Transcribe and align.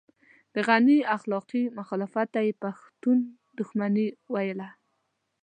د 0.53 0.55
غني 0.67 0.97
اخلاقي 1.15 1.63
مخالفت 1.77 2.27
ته 2.33 2.39
يې 2.47 2.53
پښتون 2.63 3.17
دښمني 3.57 4.07
ويله. 4.33 4.69